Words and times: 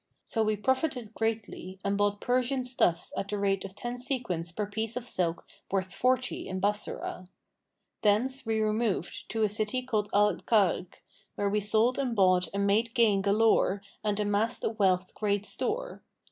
So 0.25 0.41
we 0.41 0.55
profited 0.55 1.13
greatly 1.13 1.77
and 1.85 1.95
bought 1.95 2.21
Persian 2.21 2.63
stuffs 2.63 3.13
at 3.15 3.27
the 3.29 3.37
rate 3.37 3.63
of 3.63 3.75
ten 3.75 3.99
sequins 3.99 4.51
per 4.51 4.65
piece 4.65 4.97
of 4.97 5.05
silk 5.05 5.45
worth 5.69 5.93
forty 5.93 6.47
in 6.47 6.59
Bassorah. 6.59 7.27
Thence 8.01 8.43
we 8.43 8.59
removed 8.59 9.29
to 9.29 9.43
a 9.43 9.47
city 9.47 9.83
called 9.83 10.09
Al 10.11 10.37
Karkh[FN#496] 10.37 10.85
where 11.35 11.49
we 11.51 11.59
sold 11.59 11.99
and 11.99 12.15
bought 12.15 12.47
and 12.51 12.65
made 12.65 12.95
gain 12.95 13.21
galore 13.21 13.83
and 14.03 14.19
amassed 14.19 14.63
of 14.63 14.79
wealth 14.79 15.13
great 15.13 15.45
store.' 15.45 16.01